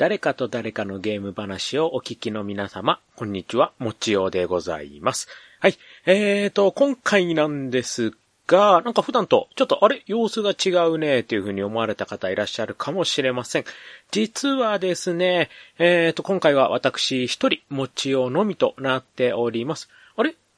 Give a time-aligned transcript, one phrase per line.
[0.00, 5.28] 誰かと誰かのゲーム話をお聞きの皆様、こんにちは、もちおでございます。
[5.58, 5.76] はい。
[6.06, 8.14] えーと、今回なんです
[8.46, 13.64] が、なんか普段とちょっとあれ様子が違うねっていう風に思われた方いらっしゃるかもしれません。
[14.10, 19.90] 実はですね、えーと、今回は私一人、もちおのみとなっております。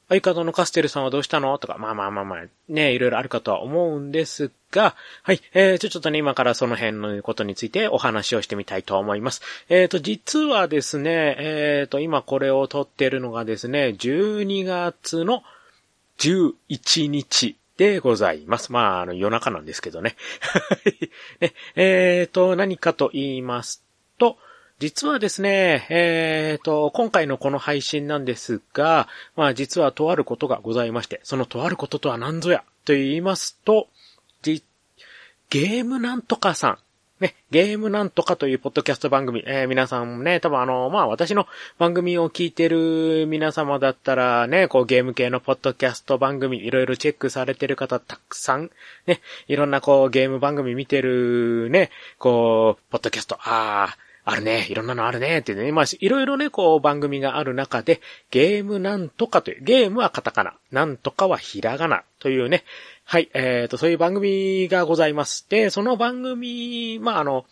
[0.09, 1.57] 相方のカステルさんはどうしたの？
[1.57, 9.41] とか、まあまあまあまあ、ね、いろいろあるかとは思うんですが、はい、えー、ちょ、ちょっとね、今からその辺のことについてお話をしてみたいと思います。
[9.69, 15.43] えっ、ー、と、実はですね、えっ、ー、と、今これを撮ってるのがですね、12月の
[16.19, 18.71] 11日でございます。
[18.71, 20.15] まあ、あの、夜中なんですけどね。
[21.39, 23.83] ねえっ、ー、と、何かと言います
[24.17, 24.37] と、
[24.79, 33.87] 実はですね、えっ、ー、と、今回のこの配信なんですが、まあ実はとあることがございまして、そのとあることとは何ぞやと言いますと、
[35.53, 36.77] ゲームなんとかさん。
[37.19, 41.45] ね、ゲームなんとかというポッドキャスト番組、えー、皆さんね、多分あの、まあ私の
[41.77, 48.71] 番組を聞いてる皆様だったらね、こうゲーム系のポッドキャスト番組いろいろチェックされてる方たくさん、
[49.05, 57.99] ね、いろんなこうゲーム番組見てるね、こう、ポッドキャスト、ああ、あるね、いろんなのあるね、ってね、まあ、いろいろね、こう、番組がある中で、
[58.31, 62.63] ゲームなんとかという、ゲームはカタカナ、なんとかはひらがなというね、
[63.03, 65.45] はい、えっ、ー、と、そういう番組がございます。
[65.49, 67.45] で、その番組、まあ、あの、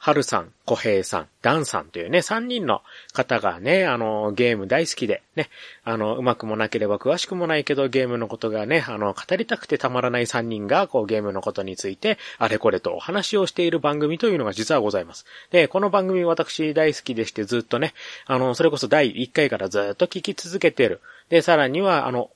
[0.00, 2.82] はるさん、小平さん、ダンさんというね、三人の
[3.12, 5.50] 方がね、あの、ゲーム大好きで、ね、
[5.82, 15.26] あの、うまくもなければ詳しくもないけど、ゲームのことがね、あの、語りたくてたまらない三人が、こう、ゲームのことについて、あれこれとお話をしている番組というのが実はございます。
[15.50, 17.92] で、この番組私大好きでしてずっとね、
[18.26, 21.00] あの、それこそ第1回からずっと聞き続けている。
[21.28, 22.30] で、さらには、あの、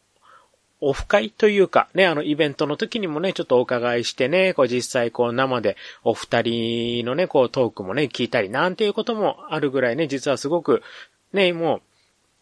[0.82, 10.82] オフ会というか、ね、あの、イベントの時にもね、ちょっとお伺いしてね、こう実際こう生でお二人のね、こうトークもね、聞いたりなんていうこともあるぐらいね、実はすごく、
[11.32, 11.82] ね、もう、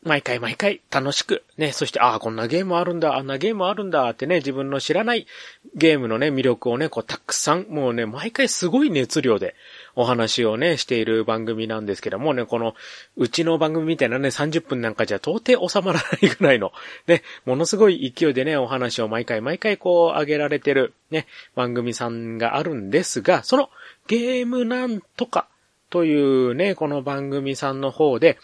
[0.02, 5.26] 毎回毎回楽しく、ね、そして、ああ、こんなゲームあるんだ、あんなゲームあるんだってね、自分の知らない
[5.74, 9.54] ゲームのね、魅力をね、こう、たくさん、もうね、毎回すごい熱量で
[9.94, 12.74] お話をね、している番組なんですけどもね、この、
[13.18, 16.72] うちの番組みたいなね、30分なんかじゃ到底収まらないぐらいの、
[17.06, 23.68] ね、ものすごい勢いでね、お話を毎回毎回こう、上げられてる、ね、番組さんがあるんですが、その、
[24.06, 25.46] ゲームなんとか、
[25.90, 28.38] というね、この番組さんの方で、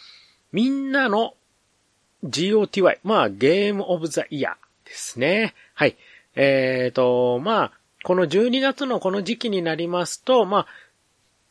[0.52, 1.32] みんなの
[2.24, 2.98] GOTY。
[3.04, 5.54] まあ、ゲームオブザイヤーですね。
[5.74, 5.96] はい。
[6.34, 7.72] えっ、ー、と、まあ、
[8.04, 10.66] この12月のこの時期になりますと、まあ、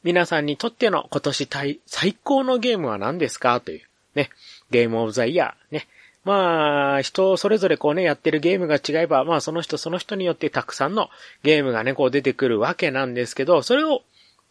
[0.04, 1.50] 皆さんにとっての今年
[1.88, 3.60] 最高のゲームは何ですか？
[3.60, 3.82] という、
[4.14, 4.30] ね、
[4.70, 5.88] ゲームオブザイヤー、ね。
[6.24, 11.10] まあ、人それぞれこうね、やってるゲームが違えば、まあその人その人によってたくさんの
[11.44, 14.02] ゲームがね、こう出てくるわけなんですけど、それを、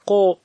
[0.05, 0.41] こ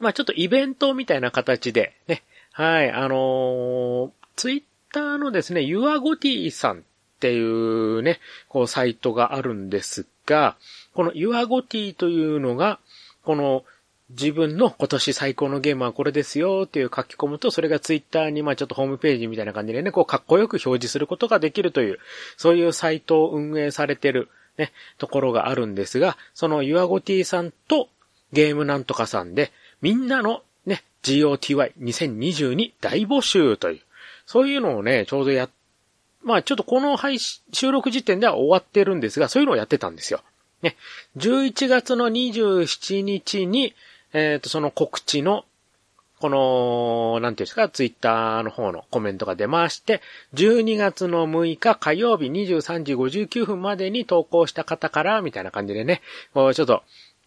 [0.00, 4.62] う、まあちょっとイベントみたいな形で、ね、はい、あのー、ツイッ
[4.92, 6.80] ターのですね、ユアゴティさんっ
[7.20, 10.56] ていうね、こうサイトがあるんですが、
[10.94, 12.78] このユアゴティというのが、
[13.24, 13.64] この
[14.10, 21.98] 自分の今年最高のゲームはこれですよっていう書き込むと、それがツイッターにまあちょっとホームページみたいな感じでね、こうかっこよく表示することができるという、
[22.36, 24.28] そういうサイトを運営されてる
[24.58, 27.88] ね、ところがあるんですが、そのユアゴティさんと
[28.32, 33.80] ゲームなんとかさんで、みんなのね、GOTY2022 大募集という、
[34.26, 35.48] そういうのをね、ちょうどや、
[36.22, 40.22] まあちょっとこの配信、収録時点では終わってるんですが、そういうのをやってたんですよ。
[40.62, 40.76] ね。
[41.16, 43.74] 11月の27日に、
[44.12, 45.44] えっ、ー、と、その告知の、
[46.20, 50.00] この、なんていうんですか、ツイッターの方のコメントが出まして、
[50.34, 56.00] 12月の6日火曜日23時59分までに投稿した方から、みたいな感じでね、
[56.32, 56.82] こうちょっと、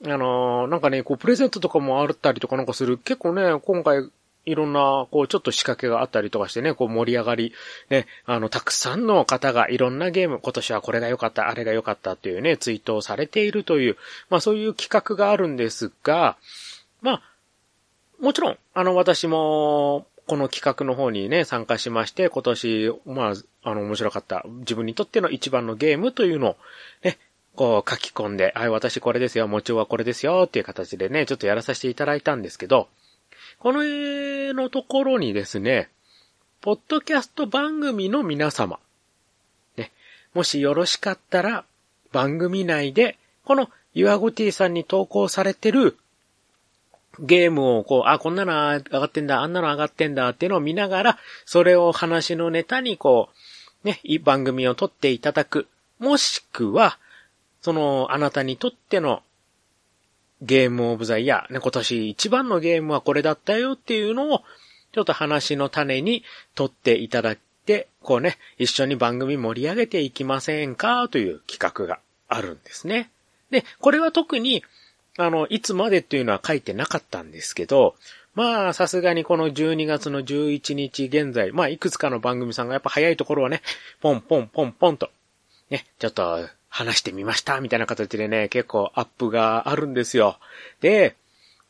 [0.06, 2.98] あのー、なんかね、こう、プレゼントとかもあったりとかなんかする。
[2.98, 4.10] 結構ね、今回、
[4.46, 7.54] いろんな、こう、ちょっと仕掛けがあったりとかしてね、こう盛り上がり、
[7.90, 13.98] ね、あの、たくさんの方がいろんなゲーム、今年はこれが良かった、あれが良かったっていうね、ツイートをされているという、
[14.30, 16.38] まあそういう企画があるんですが、
[17.02, 17.22] まあ、
[18.20, 23.34] もちろん、あの、私も、この企画の方にね、参加しまして、今年、ま
[23.64, 26.58] あ、あの、面白かった、自分にとっての一番のゲームというのを、
[27.03, 27.20] ね、
[27.56, 32.88] こう書き込んで、はい、私これですよ、もちろんはこれですよ、っていう形でね、ちょっとやらさせていただいたんですけど、
[33.59, 35.90] この絵のところにですね、
[36.61, 38.79] ポッドキャスト番組の皆様、
[39.78, 39.91] ね、
[40.34, 41.66] もしよろしかったら、
[42.11, 45.97] 番組内で、このユアゴティさんに投稿されてる
[47.19, 53.29] ゲームをこう、あ、こんなの上がってんだ、あんなの上がってんだっていうのを見ながら、それを話のネタにこ
[53.84, 55.67] う、ね、番組を撮っていただく。
[55.99, 56.97] もしくは、
[57.61, 59.22] その、あなたにとっての
[60.41, 64.43] ゲームオブザイヤー、ね、今年一番のゲームはこれだったよっていうのを、
[64.91, 66.23] ちょっと話の種に
[66.55, 73.09] 取っていただいて、こうね、一緒に番組盛り上げていきませんかという企画があるんですね。
[73.49, 74.64] で、これは特に、
[75.17, 77.96] あの、いつまでっていうのは書いてなかったんですけど、
[78.35, 83.61] まあ、さすがにこの12月の11日現在、まあ、いくつかの番組さんがやっぱ早いところはね、
[84.02, 85.09] ポンポンポンポンと、
[85.70, 86.46] ね、ちょっと
[86.76, 90.38] 話してみました、みたいな形でね、結構アップがあるんですよ。
[90.82, 91.16] で、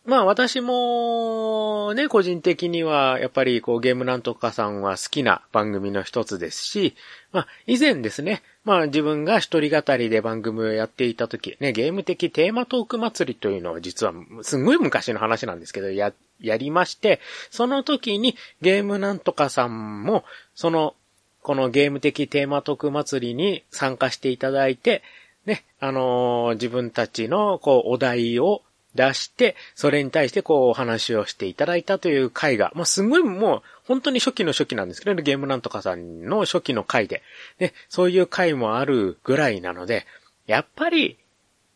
[0.03, 6.95] まあ私もね、個人的にはやっぱりこうゲームなんとかさんは好きな番組の一つですし、
[7.31, 17.19] まあ以前ですね、まあ自分が一人語りで番組をやっていた時、ね、ゲーム的テーマトーク祭りというのは実はすんごい昔の話なんですけど、や、やりまして、
[17.51, 20.23] その時にゲームなんとかさんも、
[20.55, 20.95] その、
[21.45, 25.03] このゲーム的テーマトーク祭りに参加していただいて、
[25.45, 28.63] ね、あのー、自分たちの、こう、お題を
[28.95, 37.21] 出して、それに対してこうお話をしていただいたという回が、まあ、すごいもう、本当に初期の初期なんですけど、ねゲームなんとかさんの初期の回で、
[37.59, 40.07] ね、そういう回もあるぐらいなので、
[40.47, 41.19] やっぱり、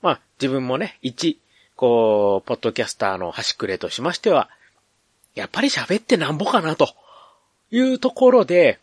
[0.01, 1.39] まあ、自分もね、一、
[1.75, 4.49] こう、ポッドキャスターの端くれとしましては、
[5.35, 6.89] やっぱり喋ってなんぼかな、と
[7.69, 8.79] いうところで、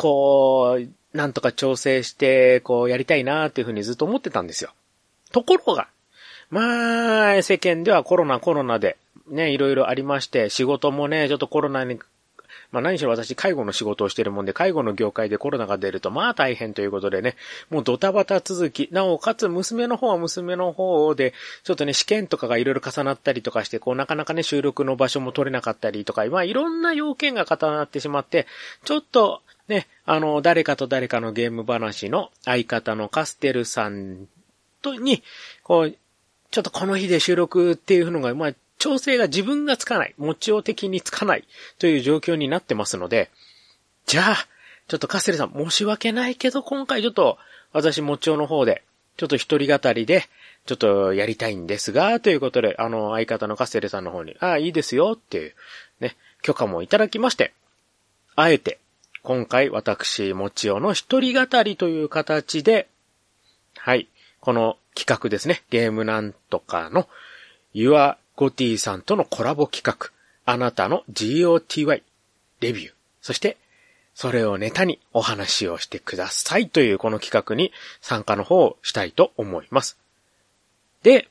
[0.00, 4.70] こう、なんとか調整して、こう、やりたいなっていうふうにずっと思ってたんですよ。
[5.30, 5.88] ところが、
[6.48, 8.96] まあ、世間ではコロナコロナで、
[9.28, 11.98] ね、いろいろありまして、仕事もね、ちょっとコロナに、
[12.72, 17.36] まあ何しろ私介護の仕事をしてるもんで、介護の業界でコロナが出ると、まあ大変ということでね、
[17.68, 28.46] もうドタバタ続き、なおかつ娘の方は娘の方で、ちょっとね、試験とかがいろいろ重なったりとかして、こうなかなかね、収録の場所も取れなかったりとか、まあいろんな要件が重なってしまって、
[28.84, 34.26] ちょっと、ね、あの、誰かと誰かのゲーム話の相方のカステルさん
[34.82, 35.22] とに、
[35.62, 35.96] こう、
[36.50, 41.44] ちょっとこの日で収録っていうのが、まあ、調整が自分がつかない、持ちを的につかない。
[41.78, 43.30] という状況になってますので、
[44.06, 44.36] じゃあ、
[44.88, 47.38] ちょっとカステルさん申し訳ないけど、今回ちょっと
[47.72, 48.82] 私持ちの方で、
[49.18, 50.24] ちょっと一人語りで、
[50.66, 55.54] ちょっとやりたいんですが、ということで、あの、相方のカステルさんの方に、ああ、いいですよっていう、
[56.00, 57.52] ね、許可もいただきまして、
[58.34, 58.79] あえて、
[59.22, 62.88] 今回私、もちおの一人語りという形で、
[63.76, 64.08] はい、
[64.40, 65.62] この企画ですね。
[65.70, 67.06] ゲームなんとかの
[67.74, 70.10] Your Goty さんとのコラボ企画。
[70.46, 72.02] あなたの GOTY
[72.60, 72.92] レビュー。
[73.20, 73.58] そして、
[74.14, 79.98] それをネタにお話をしてくださいというこの企画に参加の方をしたいと思います。
[81.02, 81.28] で、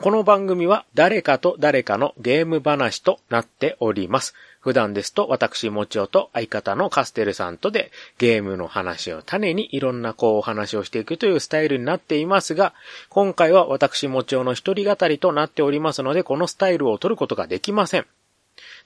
[0.00, 4.32] この番組は誰かと誰かのゲーム話となっております。
[4.60, 12.74] 普段ですと私もちおと相方のカステルさんとでゲームの話を種にいろんなこうお話をしていくというスタイルになっていますが、
[13.08, 18.06] 今回は私もちおの一人語りとなっておりますので、このスタイルを取ることができません。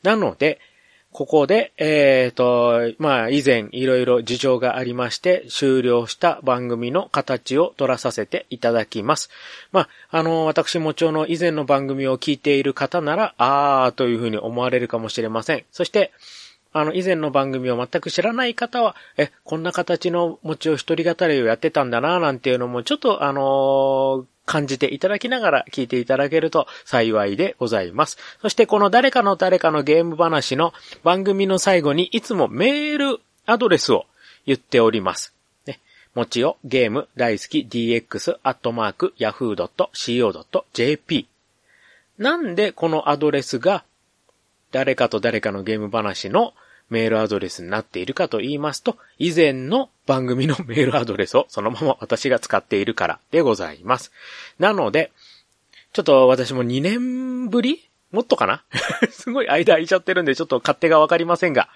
[0.02, 0.60] なので、
[1.12, 9.28] ここで、えっ、ー、と、まあ、以前いろいろ事情がありまして終了した番組の形を取らさせていただきます。
[9.72, 15.64] まあ、あの、私もちょの以前の番組を聞いている方なら、あーというふうに思われるかもしれません。
[15.70, 16.12] そして、
[16.72, 28.18] あの、以前の番組を全く知らない方は、え、こんな形の餅を一人語りをやってたんだな、なんていうのも、ちょっと、あのー、感じていただきながら聞いていただけると幸いでございます。
[28.40, 30.72] そしてこの誰かの誰かのゲーム話の
[31.04, 34.06] 番組の最後にいつもメールアドレスを
[34.46, 35.32] 言っております。
[35.66, 35.80] ね。
[36.14, 41.26] もちよゲーム大好き dx アットマーク yahoo.co.jp
[42.18, 43.84] なんでこのアドレスが
[44.70, 46.54] 誰かと誰かのゲーム話の
[46.92, 54.12] メールアドレスになっているかと言いますと、以前の番組のメールアドレスをそのまま私が使っているからでございます。
[54.58, 55.10] なので、
[55.94, 57.88] ちょっと私も2年ぶり？
[58.10, 58.62] もっとかな？
[59.10, 61.70] すごい間空いちゃってるんでちょっと勝手がわかりませんが、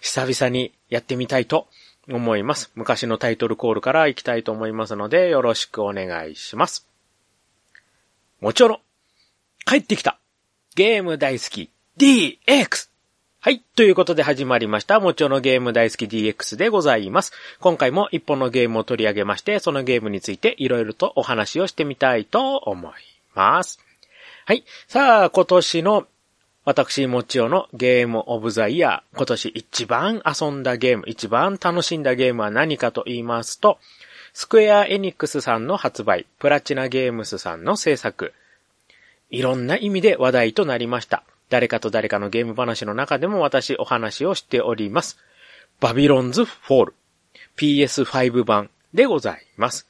[0.00, 1.66] 久々にやってみたいと
[2.08, 2.70] 思います。
[2.76, 6.86] 昔のタイトルコールから行きたいと思いますので、よろしくお願いします。
[8.40, 8.78] もちろん、
[9.66, 10.18] 帰ってきた
[10.76, 12.89] ゲーム大好き DX!
[13.42, 13.62] はい。
[13.74, 15.00] ということで始まりました。
[15.00, 17.32] もちろんのゲーム大好き DX でございます。
[17.58, 22.92] 今回も一本のゲームを取り上げまして、そのゲームについていろいろとお話をしてみたいと思い
[23.34, 23.80] ます。
[24.44, 24.62] はい。
[24.88, 26.06] さあ、今年の
[26.66, 33.78] 私、もちおの Game of the Year、今年一番遊んだゲーム、一番楽しんだゲームは何かと言いますと、
[34.34, 38.34] スクエアエニックスさんの発売、プラチナゲームスさんの制作、
[39.30, 41.22] いろんな意味で話題となりました。
[41.50, 45.18] 誰かと誰かのゲーム話の中でも私お話をしております。
[45.80, 46.94] バビロンズフォール
[47.56, 49.86] PS5 版でございます。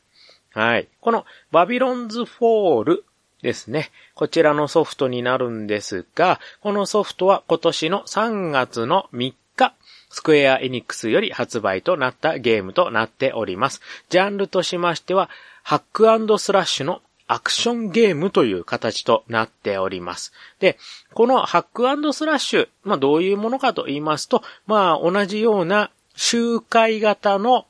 [0.53, 0.89] はい。
[1.01, 3.05] このバビロンズフォール
[3.43, 3.91] ですね。
[4.15, 9.75] こちらのソフトになるんですが、このソフトは今年の3月の3日、
[10.09, 13.81] スクエア・エニックスより発売となったゲームとなっております。
[14.09, 15.31] ジャンルとしましては、
[15.63, 17.03] ハックスラッシュの
[17.33, 20.33] アクションゲームという形となっております。
[20.59, 20.77] で、
[21.15, 27.67] このハックスラッシュ、まあどういうものかと言いますと、まあ同じような周回型の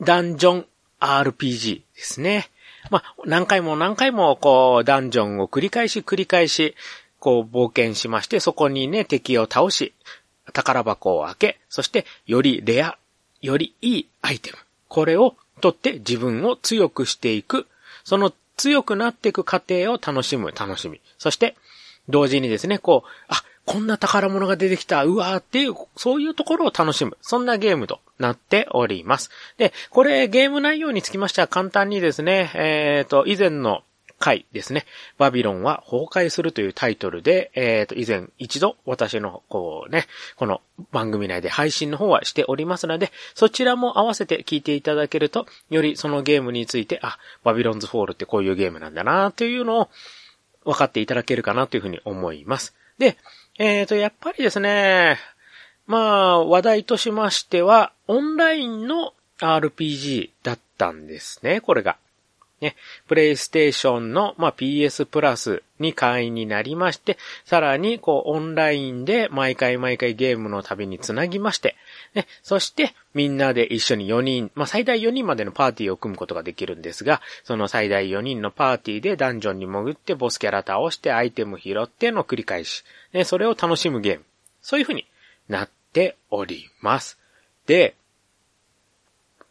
[0.00, 0.66] ダンジョン
[1.00, 2.48] RPG ですね。
[2.90, 6.74] まあ、何回も何回も、こう、ダンジョンを繰り返し繰り返し、
[7.20, 9.92] こう、冒険しまして、そこにね、敵を倒し、
[10.54, 12.96] 宝箱を開け、そして、よりレア、
[13.42, 14.58] よりいいアイテム。
[14.88, 17.66] これを取って自分を強くしていく。
[18.04, 21.00] その強くなっていく過程を楽しむ楽しみ。
[21.18, 21.56] そして、
[22.08, 27.16] 同時にですね、こう、あ、こんな宝物が出てきた、うわーっていう、そういうところを楽しむ。
[27.20, 29.30] そんなゲームとなっております。
[29.56, 33.82] で、これゲーム内容につきましては簡単にですね、えっ、ー、と、以前の
[34.22, 34.86] 回ですね。
[35.18, 40.60] バビロンは崩壊するというタイトルで、えっ、ー、と、以前一度私のこうね、この
[40.92, 49.90] 番組内で配信の方はしておりますので、そちらも合わせて聞いていただけると、よりそのゲームについて、あ、バビロンズフォールってこういうゲームなんだなというのを
[50.64, 52.76] 分かっていただけるかなというふうに思います。
[52.98, 53.16] で、
[53.58, 55.18] えっ、ー、と、やっぱりですね、
[55.88, 61.96] まあ、話題としましては、オンラインの RPG だったんですね、これが。
[62.62, 62.76] ね、
[63.08, 71.74] プレイステーションの、まあ、PS プラスに会員になりまして、さらに、こう、オンラインで毎回毎回ゲームの旅につなぎまして、
[72.14, 84.24] ね、そして、みんなで一緒に4人、まあ、最大4人までのパーティーを組むことができるんですが、その最大4人のパーティーでダンジョンに潜ってボスキャラ倒してアイテム拾っての繰り返し、ね、それを楽しむゲーム。
[84.62, 85.08] そういう風に
[85.48, 87.18] なっております。
[87.66, 87.96] で、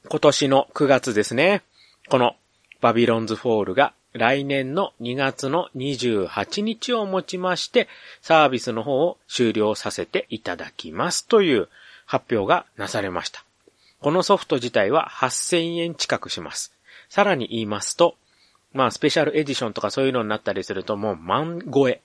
[0.08, 1.62] 今年の9月ですね。
[2.08, 2.36] この
[2.82, 7.88] バビロンズフォールが来年の2月の28日をもちまして、
[8.22, 11.70] サービスの方を終了させていただきますという
[12.06, 13.46] 発表がなされました。
[14.02, 16.74] このソフト自体は8000円近くします。
[17.08, 18.16] さらに言いますと、
[18.74, 22.02] まあスペシャルエディションとかそういうのになったりするともう万超え。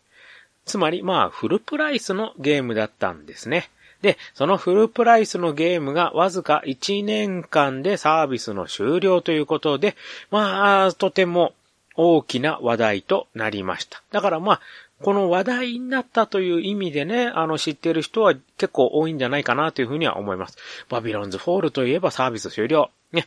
[0.65, 3.71] つまりまあフルプライスのゲームだったんですね。
[4.07, 9.97] で、そのフルプライスのゲームがわずか1年間でサービスの終了ということで、
[10.31, 11.55] まあ、とても
[11.97, 14.01] 大きな話題となりました。
[14.13, 14.61] だからまあ、
[15.03, 20.57] この話題になったという意味でね、あの知ってる人は結構多いんじゃないかなというふうには思います。
[20.89, 22.91] バビロンズフォールといえばサービス終了。
[23.11, 23.27] ね。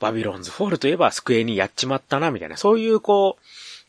[0.00, 2.58] バビロンズフォールといえばスクエニやっちまったな、みたいな。
[2.58, 3.42] そういうこう、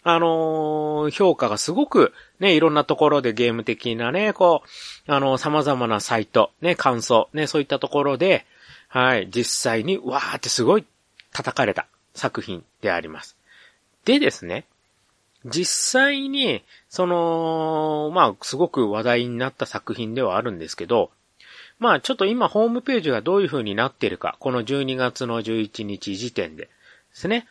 [0.08, 4.62] あのー、評価がすごくね、いろんなところでゲーム的なね、こ
[5.08, 8.46] う、あの、様々なサイト、ね、感想、ね、そういったところで、
[8.88, 10.86] はい、実際に、わーってすごい
[11.34, 13.36] 叩かれた作品であります。
[14.06, 14.66] でですね、
[15.44, 21.10] 実際に、その、まあ、すごく話題になった作品ではあるんですけど、
[21.80, 26.70] まあ、ちょっと今ホームページがどういう風になってるか、この12月の11日時点でで
[27.12, 27.48] すね。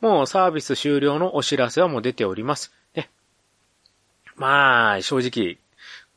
[0.00, 2.72] もうサービス終了のお知らせはもう出ております。
[2.94, 3.10] ね。
[4.36, 5.58] まあ、正直、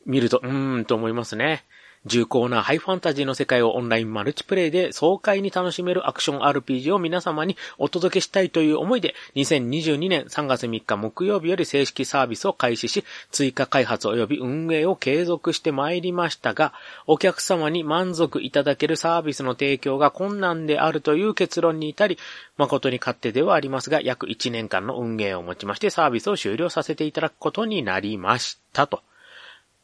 [0.06, 1.64] 見ると、うーんと思いますね。
[2.04, 16.72] 重厚なハイファンタジーの世界をオンラインマルチプレイで爽快に楽しめるアクション RPG を皆様にお届けしたいという思いで、2022年3月3日木曜日より正式サービスを開始し、追加開発及び運営を継続してまいりましたが、
[17.06, 22.18] お客様に満足いただけるサービスの提供が困難であるという結論に至り、
[22.56, 29.02] 誠に勝手ではありますが、約1年間の運営をもちましてサービスを終了させていただくことになりましたと。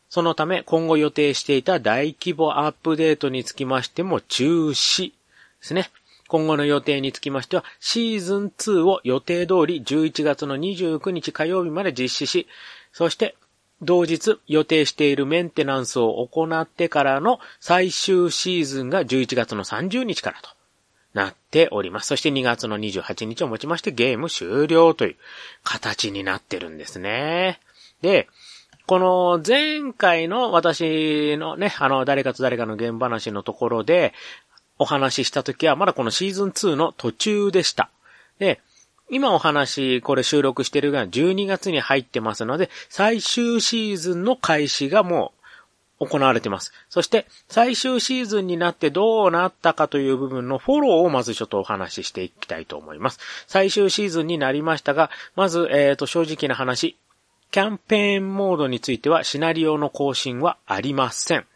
[0.09, 5.15] そのため今後予定していた大規模アップデートにつきましても中止で
[5.61, 5.91] すね。
[6.29, 12.47] 今後の予定につきましては、シーズン2を予定通り11月の29日火曜日まで実施し、
[12.93, 13.35] そして
[13.81, 20.51] 同日予定しているメンテナンスを行ってからの最終シーズンが11月の30日からと
[21.15, 22.09] なっております。
[22.09, 25.17] そして2月の28日をもちましてゲーム終了という
[25.63, 27.61] 形になってるんですね。
[28.03, 28.29] で、
[28.89, 34.15] この前回の私のね、あの、誰かと誰かの現話のところで
[34.79, 37.91] お話しした時はまだこのシーズン2の途中でした。
[38.39, 38.63] で、
[39.11, 45.35] 今お話、これ収録してるが12月に入ってますので、最終シーズンの開始がも
[46.01, 46.73] う行われてます。
[46.89, 53.19] そして、最終シーズンになってどうなったかという部分のフォローをまずちょっとお話ししていきたいと思います。
[53.49, 56.97] 最終シーズンになりましたが、まず、えっ、ー、と、正直な話、
[57.51, 61.47] キャンペーンモードについてはシナリオの更新はありません。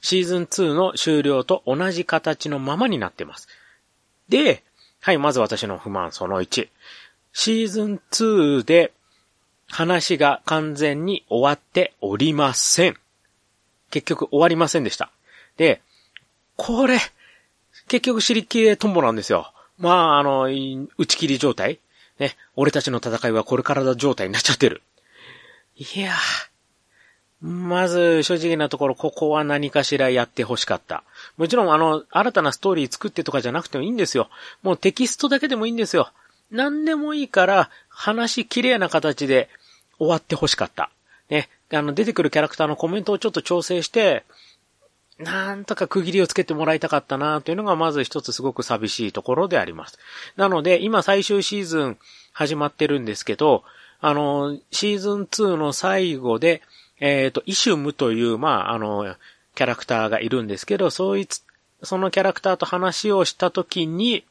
[0.00, 3.48] シーズン2の終了と同じ形のままになっています。
[4.28, 4.62] で、
[5.00, 6.68] はい、まず私の不満その1。
[7.32, 8.92] シーズン2で
[9.68, 12.96] 話が完全に終わっておりません。
[13.90, 15.10] 結局終わりませんでした。
[15.56, 15.80] で、
[16.56, 16.98] これ、
[17.88, 19.52] 結局尻切れトンボなんですよ。
[19.78, 20.48] まあ、あの、
[20.98, 21.78] 打ち切り状態
[22.18, 24.82] ね、俺たちの戦いはこれからだ状態になっちゃってる。
[25.76, 26.14] いや
[27.42, 31.04] まず、正直なところ、ここは何かしらやって欲しかった。
[31.36, 34.30] もちろん、あの、新たなストーリー作ってとかじゃなくてもいいんですよ。
[34.62, 36.10] もうテキストだけでもいいんですよ。
[36.50, 39.50] 何でもいいから、話綺麗な形で
[39.98, 40.90] 終わって欲しかった。
[41.28, 41.50] ね。
[41.70, 44.24] あの、出てくるキャラクターのコメントをちょっと調整して、
[45.18, 49.98] なんとか区切りをつけてもらいたかったなというのがまず一つすごく寂しいところであります。
[50.36, 51.98] なので、今最終シーズン
[52.32, 53.62] 始まってるんですけど、
[54.00, 56.62] あの、シーズン2の最後で、
[57.00, 59.14] えっ、ー、と、イシュムという、まあ、あの、
[59.54, 61.42] キャラクターがいるんですけど、そいつ、
[61.82, 64.24] そのキャラクターと話をしたときに、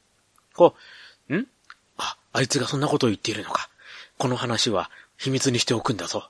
[0.53, 0.75] こ
[1.29, 1.47] う、ん？
[1.97, 3.69] あ、あいつがそんなことを言っているのか。
[4.17, 6.29] この話は秘密にしておくんだぞ。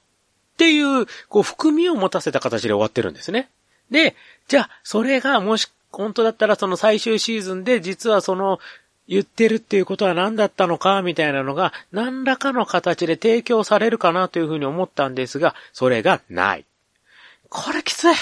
[0.54, 3.50] っていう、こう、含みを持たせた形で終わってるんですね。
[3.92, 4.16] で、
[4.48, 8.60] じゃあ、それがもし本当だったらその最終シーズンで実はその
[9.08, 16.66] 言ってるっていうことは何だったのかみたいなのが何らかの形で提供されるかなというふうに思ったんですが、それがない。
[17.50, 18.16] これきつい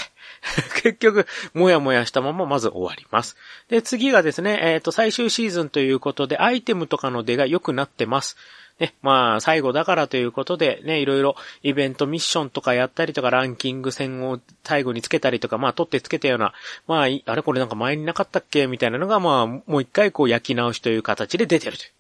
[0.84, 3.38] 結局、もやもやしたまままず終わります。
[3.70, 8.36] で、次がですね、えっ、ー、と、最終シーズンということで、アイテムとかの出が良くなってます。
[8.80, 16.54] ね、まあ、最後だからということで、ね、いろいろイベントミッションとかやったりとか、ランキング戦を最後につけたりとか、まあ、取ってつけたような、
[16.88, 18.68] まあ、あれこれなんか前になかったっけ？
[18.68, 21.92] みたいなのが、まあ、もう一回こう焼き直しという形で出てるという。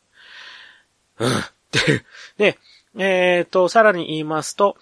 [1.20, 1.32] うん。
[2.38, 2.58] で、
[2.98, 4.77] えっ、ー、と、さらに言いますと、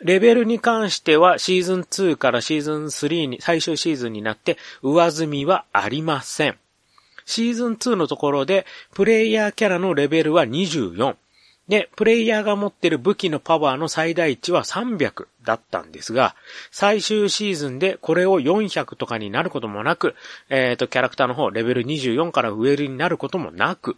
[0.00, 6.58] レベルに関してはシーズン2からシーズン3に、最終シーズンになって上積みはありません。
[7.24, 11.16] シーズン2のところで、プレイヤーキャラのレベルは24。
[11.68, 16.36] で、プレイヤーが持ってる武器のパワーの最大値は300だったんですが、
[16.70, 20.14] 最終シーズンでこれを400とかになることもなく、
[20.48, 23.96] えっ、ー、と、キャラクターの方、レベル24から上になることもなく、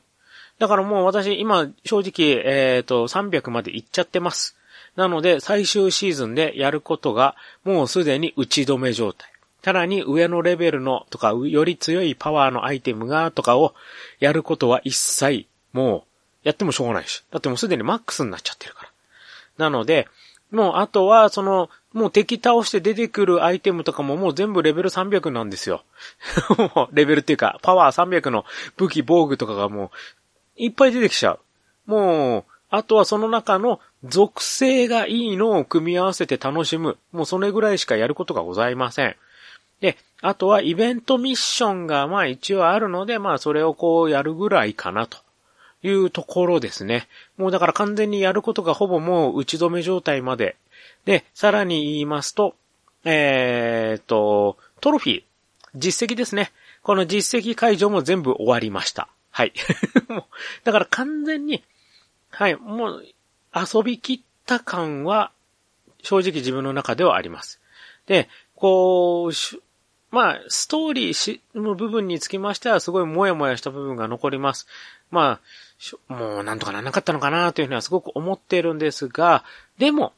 [0.59, 4.57] だからもう私、今、正直、えっ、ー、と、300まで行っちゃってます。
[4.97, 9.31] なので、最終シーズンでやることが、もうすでに打ち止め状態。
[9.63, 13.75] さらに上のレベルのとか、より強いパワーのアイテムがとかを
[14.19, 16.08] やることは一切、もう
[16.49, 17.23] やってもしょうがないし。
[17.31, 18.91] だってもうすでにマックスになっちゃってるから。
[19.59, 20.09] なので、
[20.51, 25.83] もうあとは、その、もう敵倒して出てくるアイテムとかももう全部レベル300なんですよ。
[26.93, 28.47] レベルっていうか、パワー300の
[28.79, 29.91] 武器、防具とかがもう、
[30.57, 31.41] いっぱい出てきちゃう。
[31.85, 36.97] もう、あとはその中の属性がいいのを組み合わせて楽しむ。
[37.13, 39.17] もうそれぐらいしかやることがございません。
[39.83, 45.19] で、あとはイベントミッションがまあ一応あるので、まあそれをこうやるぐらいかなと。
[45.83, 47.09] いうところですね。
[47.37, 50.57] もうだから完全にやることがほぼもう打ち止め状態まで。
[51.05, 52.55] で、さらに言いますと、
[53.05, 55.23] えー、っと、トロフィー、
[55.75, 56.53] 実績ですね。
[56.83, 59.09] この実績解除も全部終わりました。
[59.31, 59.53] はい。
[60.65, 61.63] だから完全に、
[62.31, 63.07] はい、もう
[63.55, 65.31] 遊び切った感は
[66.03, 67.61] 正直自分の中ではあります。
[68.07, 69.33] で、こう、
[70.11, 74.67] まあ、ストーリーの部分につきましてはすごいもやもやした部分が残ります。
[75.11, 75.41] まあ、
[76.09, 79.45] もうなんとかならなかったのかなというふうにはすごく思っているんですが、
[79.79, 80.13] でも、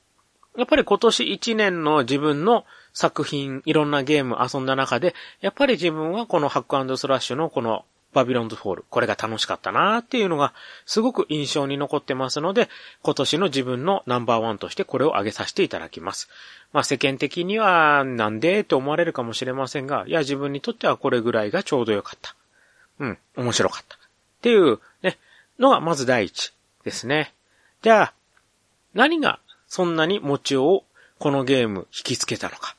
[0.57, 10.53] やっぱり今年1年の自分の作品、いろんなゲーム遊んだ中で、やっぱり自分はこのハックスラッシュのこのバビロンズフォール、これが楽しかったなっていうのが
[10.85, 12.69] すごく印象に残ってますので、
[13.03, 16.29] 今年の自分のナンバーワンとしてこれを挙げさせていただきます。
[16.73, 22.35] まあ世間的にはなんでって思われるかもしれませんが、いや自分にとってはこれぐらいがちょうどよかった。
[22.99, 23.97] うん、面白かった。
[23.97, 23.99] っ
[24.43, 24.81] ていう、
[25.61, 26.53] のがまず第一
[26.85, 27.33] ですね。
[27.83, 28.15] じゃあ、
[28.95, 30.85] 何がそんなにもちを
[31.19, 32.75] このゲーム引きつけたのか。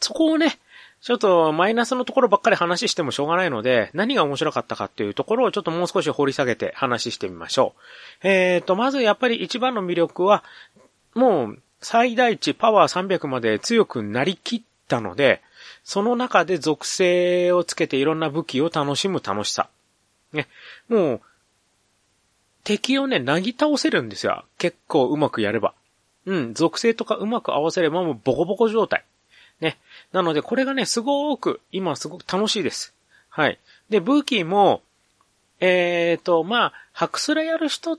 [0.00, 0.58] そこをね、
[1.00, 7.74] ちょっとマイナスのところばっかり話してもしょうがないので、何が面白かったかっていうところをちょっともう少し掘り下げて話してみましょ
[8.22, 8.28] う。
[8.28, 10.44] えーと、まずやっぱり一番の魅力は、
[11.14, 15.40] もう最大値パワー300まで強くなりきったので、
[15.84, 19.68] その中で属性をつけていろんな武器を楽しむ楽しさ。
[20.32, 20.48] ね。
[20.88, 21.20] もう、
[22.68, 24.44] 敵をね、なぎ倒せるんですよ。
[24.58, 25.72] 結構うまくやれば。
[26.26, 29.06] うん、属性とかうまく合わせればもうボコボコ状態。
[29.58, 29.78] ね。
[30.12, 32.92] なので、これがね、すごく、今すごく楽しいです。
[33.30, 33.58] はい。
[33.88, 34.82] で、武器も、
[35.60, 37.98] えっ、ー、と、まあ、ハクスラやる人っ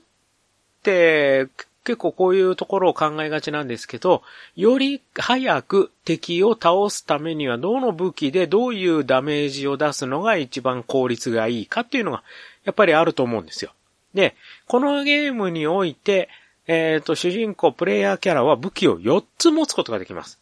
[0.84, 1.48] て、
[1.82, 4.22] 結構こういうところを考えがちなんですけど、
[4.54, 12.22] より早く敵を倒すためにはどの武器でどういうダメージを出すのが一番効率がいいかっていうのが、
[12.62, 13.72] やっぱりあると思うんですよ。
[14.14, 14.34] で、
[14.66, 16.28] このゲームにおいて、
[16.66, 20.38] えっ、と、主人公プレイヤーキャラは武器を4つ持つことができます。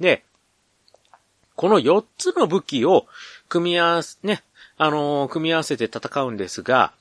[0.00, 0.24] で、
[1.56, 3.06] この4つの武器を
[3.48, 4.42] 組み合わせ、ね、
[4.76, 6.92] あのー組み合わせて戦うんですが、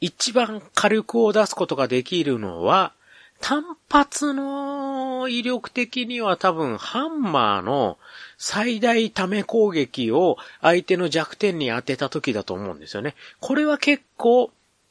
[0.00, 2.92] 一番火力を出すことができるのは、
[3.40, 7.98] 単発の威力的には多分ハンマーの
[8.36, 13.14] 最大ため攻撃を相手の弱点に当てた時だと思うんですよね。
[13.40, 14.50] これは結構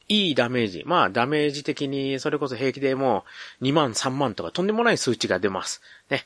[0.09, 0.83] いいダメージ。
[0.85, 3.25] まあダメージ的にそれこそ平気でも
[3.61, 5.81] う2万3万とかとんでもない数値が出ます。
[6.09, 6.25] ね。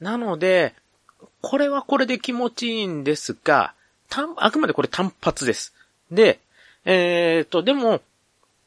[0.00, 0.74] なので、
[1.42, 3.74] これはこれで気持ちいいんですが、
[4.08, 5.74] 単、あくまでこれ単発です。
[6.10, 6.40] で、
[6.84, 8.00] えっ、と、でも、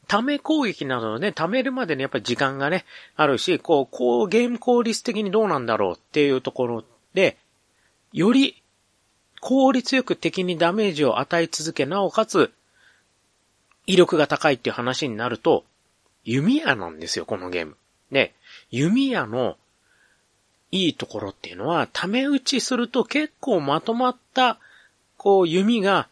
[0.08, 7.38] ため攻撃などね、貯めるまでにやっぱり時間がね、あるし、こう、こう、ゲーム効率的にどうなんだろうっていうところで、
[8.12, 8.62] より
[9.40, 12.52] 効率よく敵にダメージを与え続け、なおかつ、
[13.88, 15.64] 威力が高いっていう話になると、
[16.24, 17.76] 弓矢なんですよ、このゲーム。
[18.12, 18.34] で、
[18.72, 19.58] 弓矢の
[20.72, 24.58] いいところっていうのは、ため打ちすると結構まとまった、
[25.18, 26.08] こう、弓が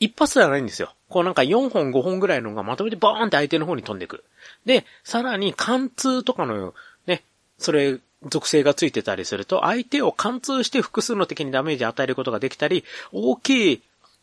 [0.00, 0.92] 一発ではないんですよ。
[1.08, 4.24] こうなんか4本5本ぐらいのがまとめてバーンって相手の方に飛んでくる。
[4.64, 6.74] で、さらに貫通とかの
[7.06, 7.22] ね、
[7.58, 13.82] それ、属性がついてたりすると、相手を貫通して複数の敵にダメージ与えることができたり、大きい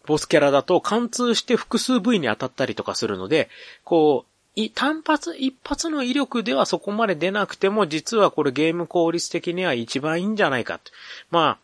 [0.09, 3.47] ボスキャラだと貫通して複数部位に当たったりとかするので、
[3.83, 10.91] こう、い単発一発の威力ではそこまで出なくても、実はこれゲーム効率的には一番いいんじゃないかと。
[11.29, 11.57] まあ、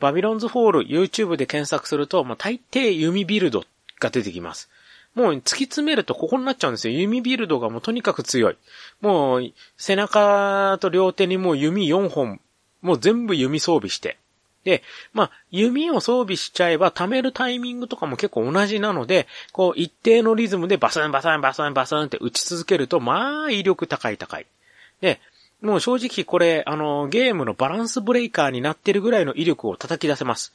[0.00, 3.64] バビロンズフォール YouTube で検索すると、まあ大抵弓ビルド
[4.00, 4.68] が出てきます。
[5.14, 6.98] もう突き詰めるとここになっちゃうんですよ。
[6.98, 8.56] 弓ビルドがもうとにかく強い。
[9.00, 12.40] もう背中と両手にもう弓4本、
[12.82, 14.18] もう全部弓装備して。
[14.66, 24.46] で、まあ、弓を装備しちゃえば貯めるタイミングとかも結構同じなので、こう一定のリズムでバスンバスンバスンバスンって打ち続けると、まあ威力高い高い。
[25.00, 25.20] で、
[25.62, 30.52] もう正直これ、あの、ゲームのバランスブレイカーになってるぐらいの威力を叩き出せます。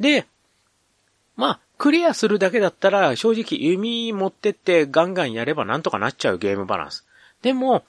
[0.00, 0.26] で、
[1.36, 7.06] まあ、クリアするだけだったら、正直弓持ってってガンガンやればなんとかなっちゃうゲームバランス。
[7.42, 7.84] でも、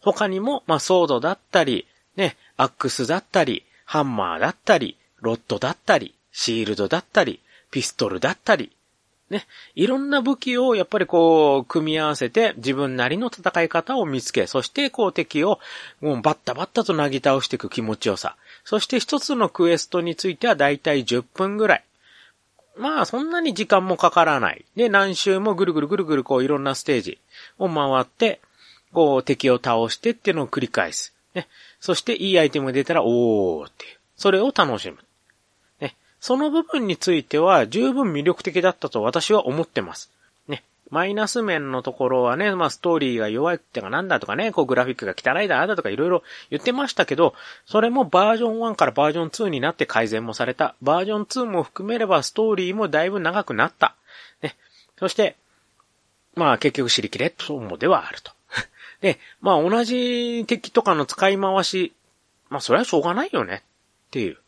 [0.00, 8.72] 他にも、まあ、ソードだったり、ね、アックスだったり、ハンマーだったり、ロッドだったり、シールドだったり、ピストルだったり、
[9.30, 15.58] ね、いろんな武器をやっぱりこう、組み合わせて自分なりの戦い方を見つけ、そしてこう敵を
[16.00, 18.36] もうバッタバッタとなぎ倒していく気持ちよさ。
[18.64, 21.84] そして一つのクエストについてはだいたい10分ぐらい。
[22.76, 24.64] まあそんなに時間もかからない。
[24.76, 27.18] で、何周もぐるぐるぐるぐるこういろんなステージ
[27.58, 28.40] を回って、
[28.92, 31.14] こう敵を倒してっていうのを繰り返す。
[31.34, 31.48] ね。
[31.84, 33.84] そしていいアイテムが出たら、おーって。
[34.16, 34.96] それを楽しむ。
[35.82, 35.94] ね。
[36.18, 40.10] その部分については十分魅力的だったと私は思ってます。
[40.48, 40.64] ね。
[40.90, 47.34] マイナス面のところはね、まあストーリーが弱いってかなんだとかね、こうグラフィックが汚いだ、あだとかいろいろ言ってましたけど、
[47.66, 50.76] それもバージョン1からバージョン2になって改善もされた。
[50.80, 53.94] バージョン2も含めればストーリーもだいぶ長くなった。
[54.40, 54.56] ね。
[54.98, 55.36] そして、
[56.34, 58.32] まあ結局知りきれともではあると。
[59.04, 61.92] で、まあ同じ敵とかの使い回し、
[62.48, 63.62] まあそれはしょうがないよね
[64.06, 64.38] っていう。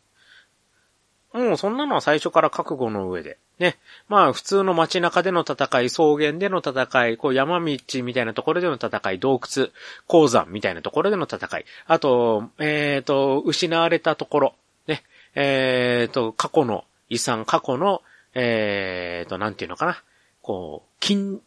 [1.31, 3.37] もうそんなのは最初から覚悟の上で。
[3.59, 3.77] ね。
[4.09, 9.67] まあ普通の街中での戦い、草原での戦い、こう山道みたいなところでの戦い、洞窟、
[10.07, 11.65] 鉱山みたいなところでの戦い。
[11.85, 14.55] あと、えっ、と、失われたところ。
[14.87, 15.03] ね。
[15.35, 18.01] えっ、と、過去の遺産、過去の、
[18.33, 20.01] えっ、と、なんていうのかな。
[20.41, 21.41] こう、近、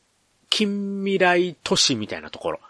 [0.48, 2.60] 近未来都市みたいなところ。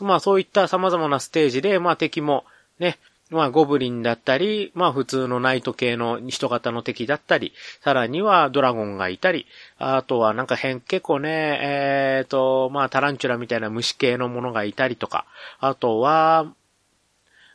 [0.00, 2.44] まあそういった様々なステージで、まあ敵も、
[2.78, 2.98] ね、
[3.30, 7.52] まあゴブリンだったり、まあ普通のナイト系の人型の敵だったり、
[7.82, 9.46] さらにはドラゴンがいたり、
[9.78, 15.26] あとはなんか変、結構ね、えっ、と、まあタランチュラみたいな虫系のものがいたりとか、
[15.60, 16.52] あとは、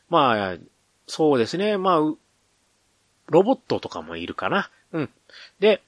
[0.09, 0.57] まあ、
[1.07, 1.97] そうですね、まあ、
[3.27, 4.69] ロボットとかもいるかな。
[4.91, 5.09] うん。
[5.59, 5.81] で、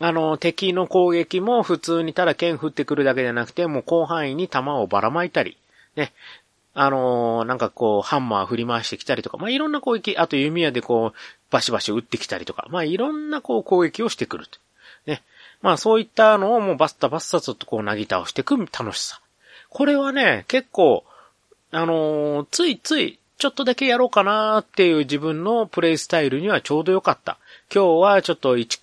[0.00, 5.56] あの、敵の攻撃も普通にただ剣振ってくるだけじゃなくて、もう広範囲に弾をばらまいたり、
[5.96, 6.12] ね。
[6.74, 11.18] あのーなんかこう、ハンマー振り回してきたりとか、まあ、いろんな攻撃、あと弓矢でこう、
[11.50, 14.58] バシバシ撃ってきたりとか、まあ、いろんなこう、攻撃をしてくると。
[15.06, 15.22] ね。
[15.62, 19.20] まあ、そういったのをもうバッタバッサとこう、なぎ倒していく楽しさ。
[19.68, 21.04] これはね、結構、
[21.72, 27.38] あのーついつい、ちょっとだけやろうかなっていう自分のプレイスタイルにはちょうどよかった。
[27.74, 28.80] 今日はちょっと1、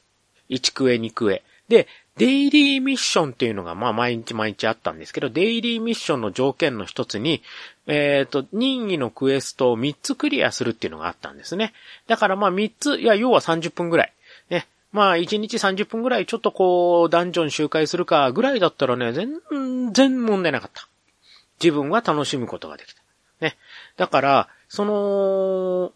[0.50, 1.44] 1クエ2クエ。
[1.70, 7.44] で、デイリーミッションっていうのがまあ毎日毎日あったんですけど、デイリーミッションの条件の一つに、
[7.86, 11.74] えっ、と、任意のクエストを3つクリアするっていうのがあったんですね。
[12.08, 14.14] だからまあ3つ、いや、要は30分ぐらい。
[14.50, 14.68] ね。
[14.92, 20.88] まあ、1日30分ぐらいちょっとこう、ダンジョン周回するかぐらいだったらね、全然問題なかった。
[21.62, 23.02] 自分は楽しむことができた。
[23.42, 23.58] ね。
[23.96, 25.94] だから、その、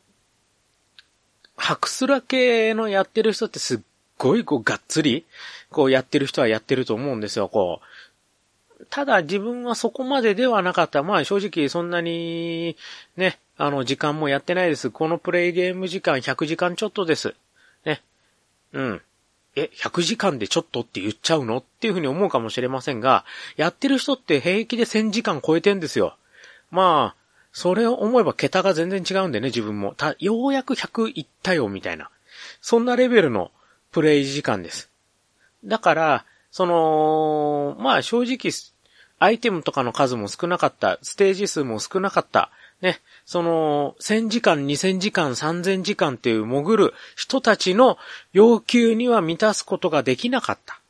[1.55, 3.79] ハクスラ系のやってる人ってすっ
[4.17, 5.25] ごいこう、がっつり、
[5.71, 8.85] こうやってる人はやってると思うんですよ、こう。
[8.89, 11.01] ただ自分はそこまでではなかった。
[11.03, 12.75] まあ正直そんなに、
[13.15, 14.89] ね、あの時間もやってないです。
[14.89, 17.35] このプレイゲーム時間100時間ちょっとです。
[17.85, 18.01] ね。
[18.73, 19.01] うん。
[19.55, 21.57] え、100時間でちょっとって言っちゃうの？
[21.57, 23.25] っていうふうに思うかもしれませんが、
[23.57, 26.15] やってる人って平気で1000時間超えてんですよ。
[26.69, 27.21] まあ、
[27.53, 29.93] それを思えば桁が全然違うんでね、自分も。
[29.95, 32.09] た、ようやく100いったよ、みたいな。
[32.61, 33.51] そんなレベルの
[33.91, 34.90] プレイ時間です。
[35.63, 38.51] だから、その、まあ正直、
[39.19, 47.97] アイテムとかの数も少なかった、ステージ数も少なかった、ね、その、1000時間、2000時間、3000時間っていう潜る人たちの
[48.33, 50.81] 要求には満たすことができなかった。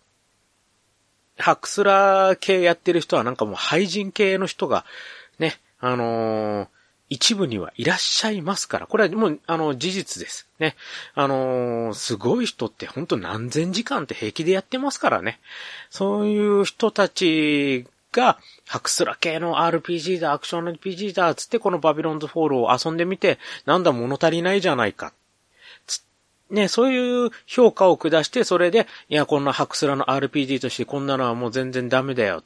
[1.37, 4.85] ハクスラー系やってる人はなんかもう廃人系の人が、
[5.39, 6.67] ね、あのー、
[7.11, 10.47] 一部にはいらっしゃいますから、これはもう、あの、事実です。
[10.59, 10.77] ね。
[11.13, 15.41] あのー、すごい人ってほんと何千時間って平気でやってますからね。
[15.89, 25.11] そういう人たちが、ハクスラ系の RPG だ、アクション RPG だ、つってこのバビロンズフォールを遊んでみて、なんだ物足りないじゃないか。
[26.49, 32.37] ね、そういう評価を下して、それで、いや、こんなハクスラの RPG としてこんなのはもう全然ダメだよ。
[32.37, 32.43] っ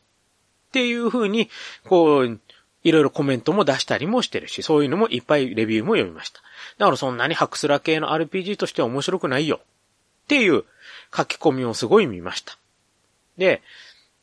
[0.71, 1.49] ていう風に、
[1.87, 2.39] こう、
[2.85, 6.39] いろいろコメントも出したりもしてるし、そういうのもいっぱいレビューも読みました。
[6.77, 9.59] だからそんなにハクスラ系の RPG としては面白くないよ。
[10.25, 10.63] っていう
[11.15, 12.59] 書き込みをすごい見ました。
[13.39, 13.63] で、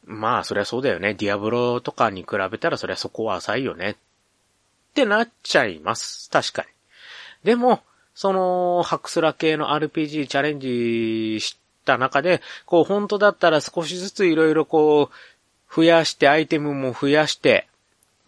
[0.04, 1.14] まあそりゃそうだよね。
[1.14, 3.90] ディアブロとかに比べたらそりゃそこは浅いよね。
[3.90, 3.96] っ
[4.94, 6.30] てなっちゃいます。
[6.30, 6.68] 確かに。
[7.42, 7.82] でも、
[8.14, 17.66] その、ハクスラ系の RPG チャレンジした中で、こう本当だったら少しずついろいろこう、増やしてアイテムも増やして、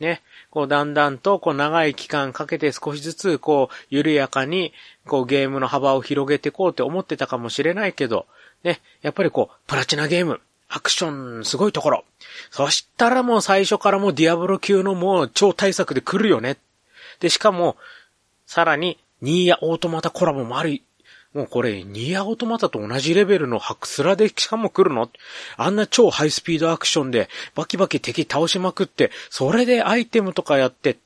[0.00, 4.72] ね、こうだんだんとこう長い期間かけて少しずつこう緩やかに
[5.06, 8.26] こうゲームの幅を広げていこうって思ってたかもしれないけど、
[8.64, 12.04] ね、やっぱりこうプラチナゲーム、アクションすごいところ。
[12.50, 16.56] そしたらもう最初からもうディアブロ級のもう超大作で来るよね。
[17.20, 17.76] で、しかも、
[18.46, 20.82] さらに、ニーヤオートマタコラボもある
[21.34, 25.10] もうこれ、ニアオトマタと同じレベルのハクスラでしかも来るの？
[25.56, 30.96] あんな超ハイスピードアクションでバキバキ敵倒しまくって、それでアイテムとかやって、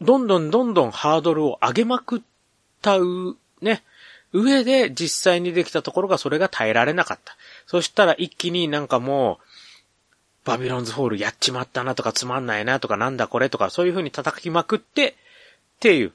[0.00, 2.20] どんどんどんどんハードルを上げまくっ
[2.80, 3.82] たう、ね、
[4.32, 7.36] 上で実際にできたところがそれが耐えられなかった。
[7.66, 9.44] そしたら一気になんかもう、
[10.46, 15.14] バビロンズホールやっちまったなとかつまんないなとかなんだこれとかそういう風に叩きまくって、っ
[15.80, 16.12] ていう。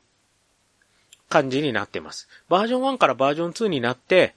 [1.29, 2.27] 感じになってます。
[2.49, 4.35] バージョン1からバージョン2になって、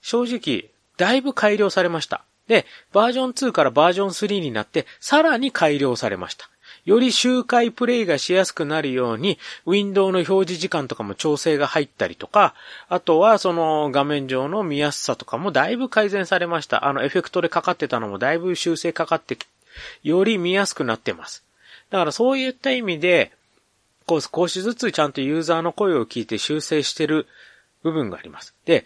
[0.00, 2.22] 正直、だいぶ改良されました。
[2.48, 6.48] で、バージョン2からバージョン3になって、さらに改良されました。
[6.84, 12.54] より周回プレイがしやすくなるように、ウィンドウの表示時間とかも調整が入ったりとか、
[12.88, 16.86] あとはその画面上の見やすさとかもだいぶ改善されました。
[16.86, 19.38] あのエフェクトでかかってたのもだいぶ修正かかって
[20.02, 21.44] より見やすくなってます。
[21.90, 23.32] だからそういった意味で、
[24.06, 27.26] こう少しずつちゃんとユーザーの声を聞いて修正してる
[27.82, 28.54] 部分があります。
[28.64, 28.84] で、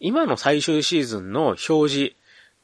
[0.00, 2.12] 今の最終シーズンの表示、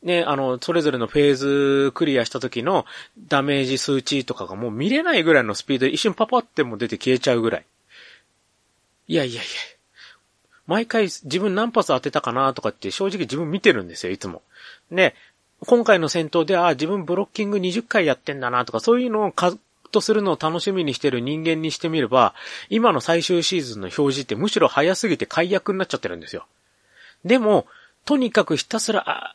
[0.03, 2.85] ね、あの、それぞれのフェーズクリアした時の
[3.29, 7.64] ダメージ数値とかがもう見れないぐらいのスピードで一瞬パパっても出て消えちゃうぐらい。
[9.09, 9.51] いやいやいや。
[10.67, 14.43] 毎回自分何発当てたかなとかって正直自分見てるんですよ、いつも。
[14.90, 15.14] ね、
[15.61, 19.33] 今回の戦闘で、あ、自分ブロッキング20回やってんだなとか、そういうのを
[19.95, 22.35] とするのを楽しみにしてる人間にしてみれば、
[22.69, 26.47] 今の最終シーズンの表示ってむしろ早すぎて解約になっちゃってるんですよ。
[27.25, 27.67] でも、
[28.05, 29.35] とにかくひたすら、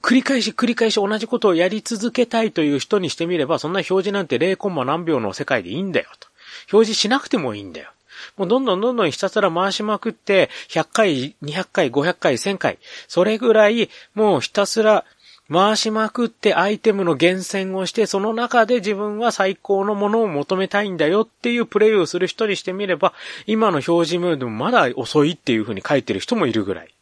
[0.00, 6.28] 繰り返し繰り返し同じことをやり続けたいという人にしてみれば、そんな表示なんて0コンマ何秒の世界でいいんだよと。
[6.72, 7.90] 表示しなくてもいいんだよ。
[8.36, 15.04] もうどんどんどんどんひたすら回しまくって、100回、200回、500回、1000回、それぐらい、もうひたすら
[15.52, 23.12] 回しまくってアイテムの厳選をして、その中で自分は最高のものを求めたいんだよっていうプレイをする人にしてみれば、
[23.46, 26.94] 今の表示ムードもまだ遅いっていう風に書いてる人もいるぐらい。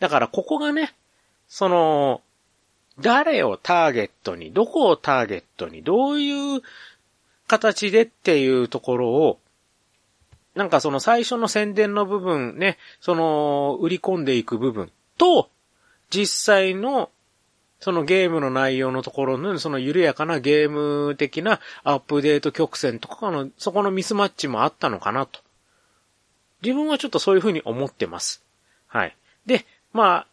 [0.00, 0.94] だからここがね、
[1.48, 2.22] その、
[3.00, 6.62] 誰をターゲットに、どこをターゲットに、どういう
[7.46, 9.38] 形でっていうところを、
[10.54, 15.50] なんかその最初の宣伝の部分ね、その売り込んでいく部分と、
[16.10, 17.10] 実際の
[17.80, 25.40] そのゲームの内容のところの、その緩やかなゲーム的なアップデート曲線とかの、そこのミスマッチもあったのかなと。
[26.62, 28.42] 自分はちょっとそういうふうに思ってます。
[28.88, 29.16] はい。
[29.46, 30.26] で、まあ、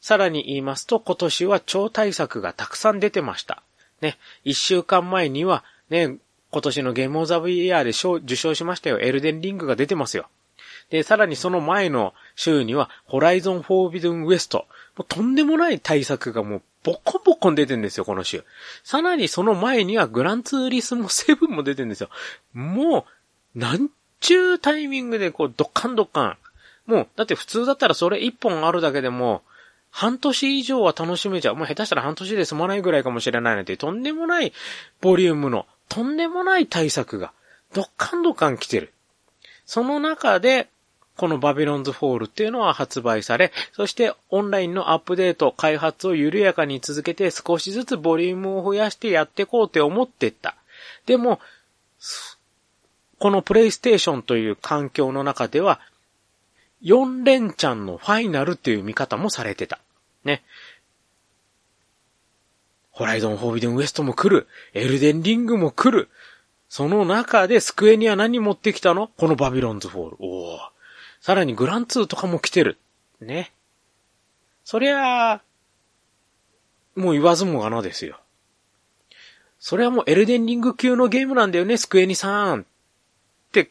[0.00, 3.62] さらに言いますと、今年は超大作がたくさん出てました。
[4.00, 6.18] ね、一週間前には、ね、
[6.50, 9.00] 今年のゲームオブザブイヤーで受賞しましたよ。
[9.00, 10.28] エルデンリングが出てますよ。
[10.90, 14.66] で、さらにその前の週には、ホライゾンフォービドンウエスト。
[14.96, 18.44] もうとんでもない対策がもうボコボコ出てんですよ、この週。
[18.84, 22.08] さらにその前にはグランツーリスモ7も出てんですよ。
[22.54, 23.06] も
[23.54, 26.36] う、なんちゅうタイミングでこう、ドッカンドッカン。
[26.86, 29.42] もう、だって普通だったらそれ一本あるだけでも、
[29.90, 31.56] 半年以上は楽しめちゃう。
[31.56, 34.52] もう下手したら半年で済まないぐらいかもしれないなんて、とんでもない
[35.00, 37.32] ボリュームの、とんでもない大作が、
[37.74, 38.92] ドッカンドッカン来てる。
[39.66, 40.68] その中で、
[41.18, 50.54] このバビロンズフォールっていうのは発売され、そしてオンラインのアップデート、開発を緩やかに続けて少しずつボリュームを増やしてやっていこうって思ってった。
[51.06, 51.40] でも、
[53.18, 55.80] このプレイステーションという環境の中では、
[56.84, 59.80] 4連チャンのファイナルっていう見方もされてた。
[60.24, 60.44] ね。
[62.92, 64.46] ホライゾン・フォービデン・ウエストも来る。
[64.72, 66.08] エルデン・リングも来る。
[66.68, 69.10] その中でスクエニは何持ってきたの？
[69.16, 70.16] このバビロンズ・フォール。
[70.20, 70.58] おー。
[71.20, 72.78] さらにグランツーとかも来てる。
[73.20, 73.52] ね。
[74.64, 75.42] そりゃあ、
[76.94, 78.20] もう言わずもがなですよ。
[79.60, 82.60] それはもうエルデンリング級のゲームなんだよね、スクエニさん。
[82.60, 82.64] っ
[83.52, 83.70] て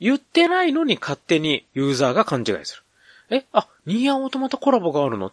[0.00, 2.76] 言ってないのに勝手にユーザーが勘違いす
[3.30, 3.36] る。
[3.38, 5.32] えあ、ニーアオートマタコラボがあるの？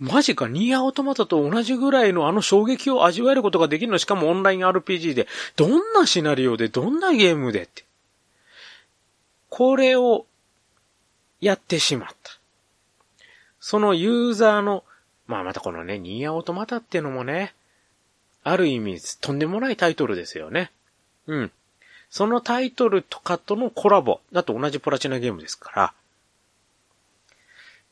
[0.00, 3.98] マジか、ニーアオートマタと同じぐらいのあの衝撃を味わえることができるの？
[3.98, 7.84] しかもオンライン RPG で、どんなシナリオで、どんなゲームでって。
[9.50, 10.26] これを
[11.44, 12.32] やってしまった。
[13.60, 14.82] そのユーザーの、
[15.26, 17.54] まあまたこのね、ニーアオートマタっていうのもね、
[18.42, 20.70] ある意味、とんでもないタイトルですよね。
[21.26, 21.52] うん。
[22.08, 25.94] そのタイトルとかとのコラボだと同じプラチナゲームですから、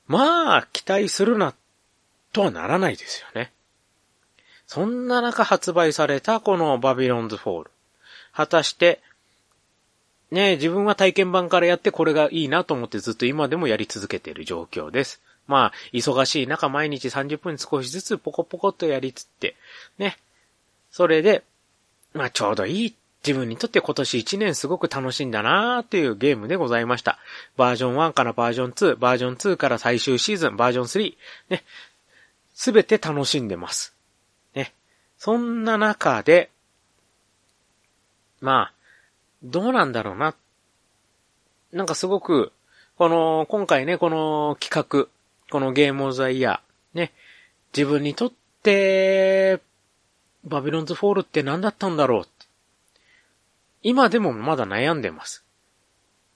[0.07, 1.55] まあ、期待するな、
[2.33, 3.53] とはならないですよね。
[4.67, 7.71] そんな中発売されたこのバビロンズフォール。
[8.33, 9.03] 果たして、
[10.33, 15.21] ね自分は体験版からやってこれがいいなと思ってずっと今でもやり続けている状況です。
[15.47, 19.57] まあ、忙しい中毎日30分少しずつポコポコっとやりつって、
[19.99, 20.17] ね。
[20.91, 21.43] それで、
[22.15, 22.95] まあちょうどいい
[23.27, 27.19] 自分にとって今年1年すごく楽しいんだなーっていうゲームでございました。
[27.57, 31.15] バージョン1からバージョン2、バージョン2から最終シーズン、バージョン3、
[31.51, 31.65] ね。
[32.55, 33.95] すべて楽しんでます。
[34.55, 34.73] ね。
[35.19, 36.51] そんな中で、
[38.41, 38.73] まあ、
[39.43, 40.35] どうなんだろうな。
[41.73, 42.53] なんかすごく、
[42.97, 45.09] この、今回ね、この企画、
[45.51, 47.13] このゲームオブザイヤー、ね、
[47.77, 49.61] 自分にとって、
[50.45, 52.27] バビロンズフォールって何だったんだろう
[53.83, 55.45] 今でもまだ悩んでます。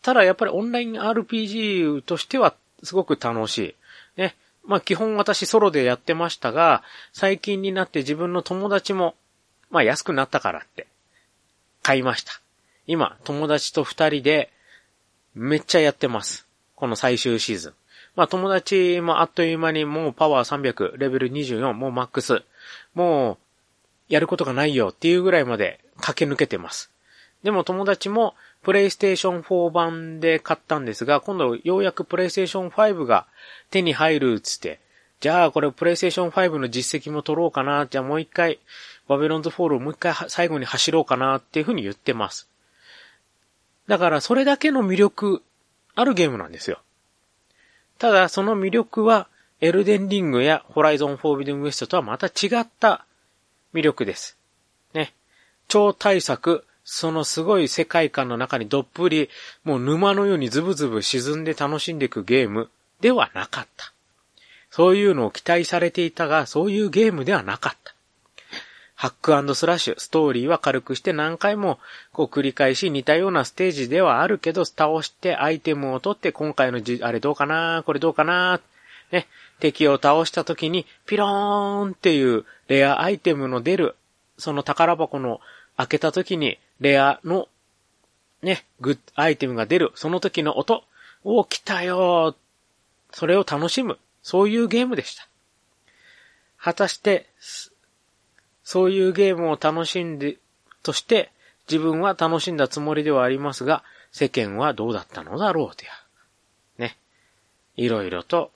[0.03, 4.21] ただやっぱりオンライン RPG としてはすごく楽しい。
[4.21, 4.35] ね。
[4.65, 9.15] まあ基本私ソロでやってましたが、最近になって自分の友達も、
[9.71, 10.87] まあ安くなったからって
[11.83, 12.33] 買いました。
[12.87, 14.51] 今、友達と二人で、
[15.35, 16.47] めっちゃやってます。
[16.75, 17.75] この最終シーズン。
[18.15, 22.43] まあ友達もあっという間にもうパワー300、レベル24、もうマックス。
[22.95, 23.39] もう、
[24.09, 26.91] やることがないよっていうぐらいまで駆け抜けてます。
[27.43, 33.27] でも友達もプレイステーション4版で買ったんですが、今度ようやくプレイステーション5が
[33.71, 34.81] 手に入るっつって、
[35.21, 38.59] じゃあこれプレイステーション5の実績も取ろうかな、じゃあもう一回、
[39.09, 42.49] バビロンズフォールをもう一回最後に走ろうかなっていうふうに言ってます。
[43.87, 45.43] だからそれだけの魅力
[45.95, 46.81] あるゲームなんですよ。
[47.99, 49.29] ただその魅力は
[49.61, 53.07] エルデンリングやホライゾンフォービデンウエストとはまた違った
[53.73, 54.37] 魅力です。
[54.93, 55.15] ね。
[55.69, 59.31] 超大作、そのすごい世界観の中にどっぷり、
[59.65, 62.71] もう沼のようにズブズブ沈んで楽しんでいくゲーム
[63.01, 63.93] ではなかった。
[64.71, 67.96] そういうのを期待されていたが、そういうゲームではなかった。
[68.97, 69.11] ハッ
[69.45, 71.79] クスラッシュ、ストーリーは軽くして何回も
[72.15, 78.59] こう繰り返し似たようなステージではあるけど、倒してアイテムを取って今回のじ、あれどうかなこれどうかな
[79.13, 79.29] ね、
[79.61, 83.97] 敵を倒した時にピローンっていうレアアイテムの出る、
[84.39, 85.41] その宝箱の
[85.77, 87.49] 開けた時にレアの
[88.41, 90.85] ね、グッアイテムが出る、その時の音、
[91.23, 92.35] お来たよ
[93.13, 95.29] それを楽しむ、そういうゲームでした。
[96.59, 97.27] 果たして、
[98.67, 100.39] そういうゲームを楽しんで、
[100.83, 101.31] として、
[101.71, 105.93] 自分は楽しんだつもりではありますが、世間はどうだったのだろうとや。
[106.77, 106.97] ね。
[107.77, 108.51] いろいろと、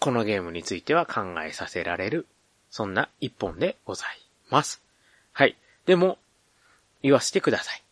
[0.00, 2.26] このゲームについては考えさせられる、
[2.68, 4.18] そんな一本でござい
[4.50, 4.82] ます。
[5.32, 5.56] はい。
[5.86, 6.18] でも、
[7.04, 7.82] 言わせてください。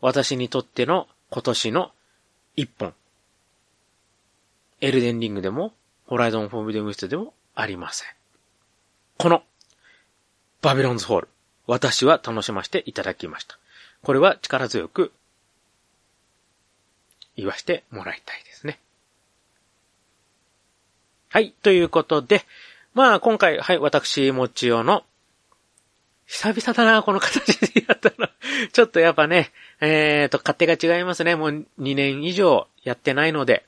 [0.00, 1.92] 私にとっての今年の
[2.56, 2.94] 一本。
[4.80, 5.74] エルデンリングでも、
[6.06, 8.08] ホライゾンフォービデムスでもありません。
[9.18, 9.42] この、
[10.64, 11.28] バビロンズホール、
[11.66, 13.58] 私は楽しませていただきました。
[14.02, 15.12] これは力強く
[17.36, 18.78] 言わせてもらいたいですね。
[21.28, 22.46] はい、ということで、
[22.94, 25.04] まあ今回、はい、私、もちおの、
[26.24, 28.26] 久々だな、この形でやったの。
[28.72, 29.52] ちょっとやっぱね、
[29.82, 31.36] えーと、勝手が違いますね。
[31.36, 33.66] もう2年以上やってないので。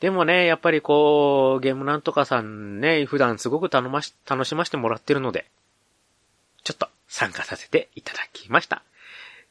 [0.00, 5.46] でもね、やっぱりこう、ゲームなんとかさんね、普段すごく楽まし、楽しませてもらってるので、
[6.64, 8.82] ちょっと参加させていただきました。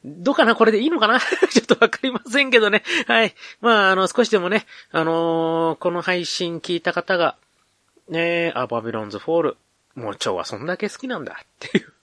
[0.04, 0.54] どうかな？
[0.54, 1.18] これでいいのかな？
[1.50, 2.82] ちょっとわかりませんけどね。
[3.06, 3.34] はい。
[3.62, 7.36] まあ、あの、少しでもね、あのー、この配信聞いた方が、
[8.08, 9.56] ねあ、バビロンズフォール、
[9.94, 11.94] もう蝶はそんだけ好きなんだっていう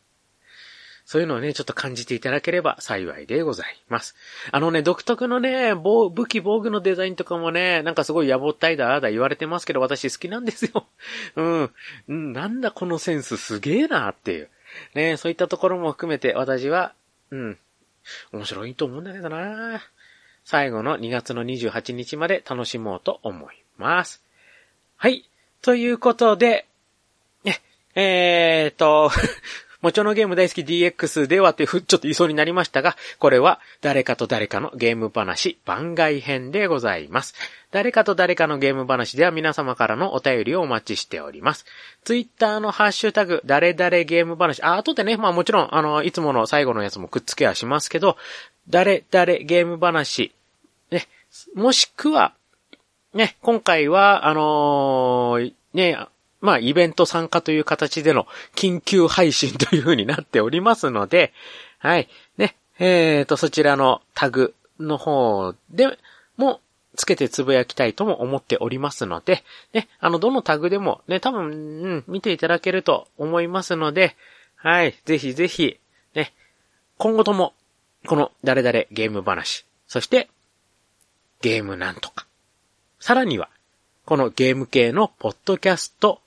[1.11, 4.15] そういうのをね、ちょっと感じていただければ幸いでございます。
[4.53, 10.87] あのね、独特のね、武器防具のデザインとかもね、なんかすごい野暮ったいだ、あだ言われてますけど、私好きなんですよ。
[11.35, 12.33] うん。
[12.33, 14.49] なんだこのセンスすげえなっていう。
[14.95, 16.93] ね、そういったところも含めて私は、
[17.29, 17.59] うん、
[18.31, 19.81] 面白いと思うんだけどな
[20.43, 24.23] 最後の2月の28日まで楽しもうと思います。
[24.97, 25.29] はい。
[25.61, 26.65] ということで、
[27.43, 27.61] ね、
[27.95, 29.11] えーと
[29.81, 37.33] もちろんゲーム大好き DX ではってふちょっと言いそうになりましたが、これは誰かと誰かのゲーム話番外編でございます。
[37.71, 41.65] 誰かと誰かのゲーム話では皆様からのお便りをお待ちしております。
[42.03, 48.17] ツイッターのハッシュタグ、誰々ゲーム話、あ、後でね、まあもちろん、あの、いつもの最後のやつもくっつけはしますけど、
[48.69, 50.31] 誰々ゲーム話、
[50.91, 51.07] ね、
[51.55, 52.33] もしくは、
[53.13, 55.97] ね、今回は、あのー、ね、
[56.41, 61.31] まあ、イベント参加という形での緊急配信という風になっておりますので、
[61.77, 62.09] はい。
[62.37, 65.97] ね、えーと、そちらのタグの方で
[66.37, 66.59] も、
[66.95, 71.49] つけてつぶやきたいとも思っておりますので、ね、あの、どのタグでもね、多分、う
[71.97, 74.15] ん、見ていただけると思いますので、
[74.55, 75.79] はい、ぜひぜひ、
[76.15, 76.33] ね、
[76.97, 77.53] 今後とも、
[78.07, 80.29] この誰々ゲーム話、そして、
[81.41, 82.27] ゲームなんとか、
[82.99, 83.49] さらには、
[84.05, 86.21] このゲーム系のポッドキャスト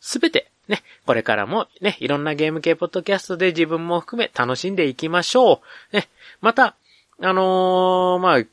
[0.00, 5.60] すべて、ね、これからもね、いろんなゲーム系ポッドキャストで自分も含め楽しんでいきましょ
[5.92, 5.96] う。
[5.96, 6.08] ね、
[6.40, 6.76] また、
[7.20, 8.44] あのー、まあ、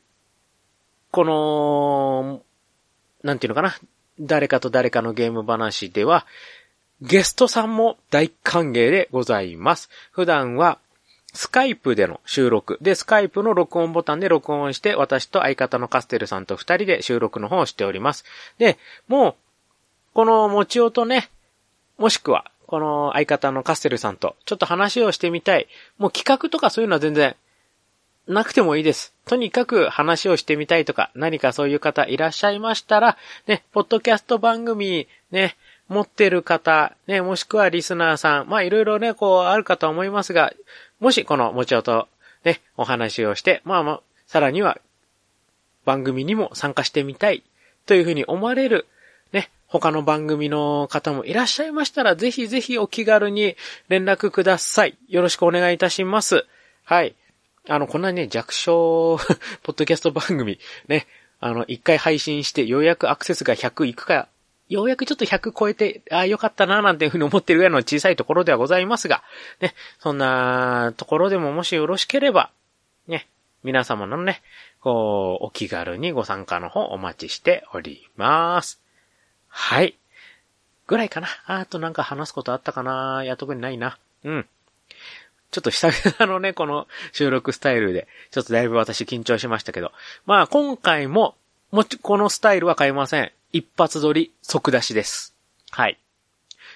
[1.10, 2.42] この、
[3.22, 3.74] なんていうのかな、
[4.20, 6.26] 誰かと誰かのゲーム話では、
[7.00, 9.88] ゲストさんも大歓迎でございます。
[10.10, 10.78] 普段は、
[11.34, 12.78] スカイプでの収録。
[12.80, 18.24] で、スカイプの録音ボタンで録音して、私と相方のカステルさんと二人で収録の方をしております。
[18.58, 19.34] で、もう、
[20.14, 21.30] このもちおとね、
[21.98, 25.66] もしくは、この相方のカステルさんと、ちょっと話をしてみたい。
[25.98, 27.34] もう企画とかそういうのは全然、
[28.28, 29.14] なくてもいいです。
[29.24, 35.56] とにかく話をしてみたいとか、何かそういう方いらっしゃいましたら、ね、ポッドキャスト番組、ね、
[35.88, 40.52] 持ってる方、ね、もしくはリスナーさん、まあいろいろね、こうあるかと思いますが、
[41.00, 42.06] もしこのもちおと、
[42.44, 44.78] ね、お話をして、まあまあ、さらには、
[45.86, 47.42] 番組にも参加してみたい、
[47.86, 48.86] というふうに思われる
[49.32, 53.54] ね他の番組の方もいらっしゃいましたら、ぜひぜひお気軽に
[53.88, 54.96] 連絡ください。
[55.08, 56.46] よろしくお願いいたします。
[56.84, 57.14] はい。
[57.68, 59.18] あの、こんなね、弱小
[59.62, 60.58] ポッドキャスト番組、
[60.88, 61.06] ね、
[61.38, 64.28] あの、一回配信して、ようやくアクセスが100いくか、
[64.70, 69.22] ようやくちょっと100超えて、ああ、よかったな、なんていうふうに思ってるぐらいの小さいところではございますが、
[69.60, 72.50] ね、そんなところでももしよろしければ、
[73.06, 73.28] ね、
[73.62, 74.40] 皆様のね、
[74.80, 78.80] こう、お気軽にご参加の方お待ちしております。
[79.48, 79.98] はい。
[80.86, 81.28] ぐらいかな。
[81.46, 83.98] あとなんか話すことあったかないや、特にないな。
[84.24, 84.48] うん。
[85.50, 89.92] ちょっと久々のね、この収録スタイルで、ちょっとだいぶ私緊張しましたけど。
[90.26, 91.36] まあ今回も、
[91.70, 93.32] もち、このスタイルは変えません。
[93.52, 95.34] 一発撮り即出しです。
[95.70, 95.98] はい。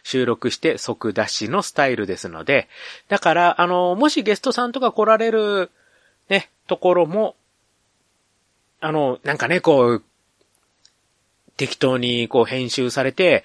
[0.05, 2.69] 収録して即出しのスタイルですので、
[3.09, 5.71] だから、あの、もしゲストさんとか来られる、
[6.29, 7.37] ね、ところも、
[8.81, 10.03] あの、なんかね、こう、
[11.57, 13.45] 適当にこう編集されて、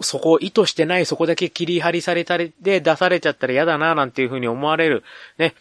[0.00, 5.04] そこを意図してないそこだけ切り張りされたりで出されちゃったら嫌だななんていうふうに思われる。
[5.38, 5.54] ね。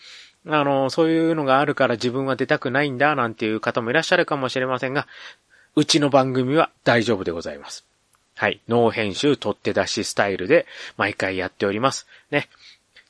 [0.48, 5.08] あの、そういうのがあるから自分は出たくないんだなんていう方もいらっしゃるかもしれませんが、
[5.76, 7.86] うちの番組は大丈夫でございます。
[8.36, 8.62] はい。
[8.70, 10.66] ノー編集取って出しスタイルで
[10.96, 12.08] 毎回やっております。
[12.32, 12.48] ね。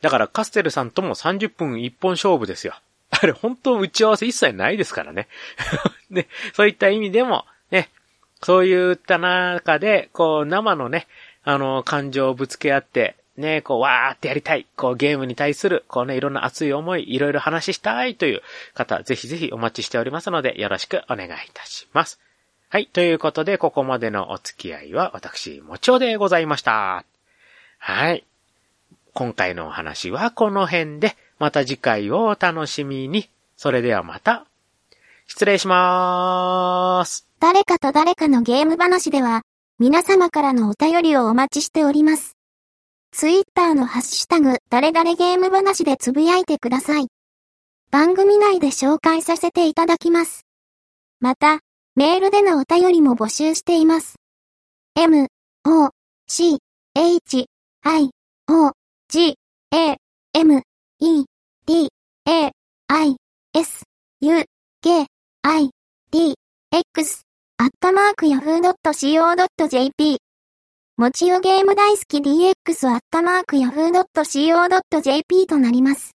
[0.01, 2.75] だからカステルさんとも30分一本勝負ですよ。
[3.11, 5.27] あれ本当打ち合わせ一切ないですからね。
[6.09, 6.27] ね。
[6.53, 7.45] そういった意味でも、
[8.41, 11.07] そういった中で、こう、生のね、
[11.43, 14.65] あの、感情をぶつけ合って、ね、こう、わーってやりたい。
[14.75, 18.41] こう、ゲームに対する、こうね、いろんな熱い思い、いろいろ話したいという
[18.73, 22.19] 方、ぜひぜひお待ちしておりますので、よろしくお願いいたします。
[22.69, 22.87] はい。
[22.87, 27.05] ということで、ここまでのお付き合いは、私、もちおでございました。
[27.77, 28.23] はい。
[29.13, 33.29] 今回のお話はこの辺で、また次回をお楽しみに。
[33.57, 34.45] それではまた、
[35.27, 37.28] 失礼しまーす。
[37.41, 39.43] 誰かと誰かのゲーム話では、
[39.79, 42.35] 皆様からのお便りをお待ちしております。
[43.13, 47.07] ツイッターのハッシュタグ、誰々ゲーム話でつぶやいてください。
[47.91, 50.41] 番組内で紹介させていただきます。
[51.21, 51.59] また、
[51.95, 54.17] メールでのお便りも募集しています。
[54.97, 55.27] m,
[55.65, 55.89] o,
[56.27, 56.57] c,
[56.93, 57.45] h,
[57.83, 58.09] i,
[58.49, 58.71] o,
[59.07, 59.35] g,
[59.71, 59.95] a,
[60.33, 60.61] m,
[60.99, 61.23] e,
[61.65, 61.89] d,
[62.25, 62.51] a,
[62.89, 63.15] i,
[63.53, 63.83] s,
[64.19, 64.43] u,
[64.81, 65.07] k,
[65.43, 65.69] i,
[66.11, 66.35] d,
[66.71, 67.23] x,
[67.61, 70.17] アットマーク yahoo.co.jp
[70.95, 76.18] もちよゲーム大好き dx アットマーク yahoo.co.jp となります。